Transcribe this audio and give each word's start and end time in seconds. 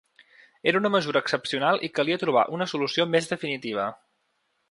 Era 0.69 0.79
una 0.83 0.89
mesura 0.93 1.21
excepcional 1.25 1.77
i 1.89 1.91
calia 1.99 2.17
trobar 2.25 2.47
una 2.59 2.69
solució 2.73 3.07
més 3.17 3.31
definitiva. 3.35 3.87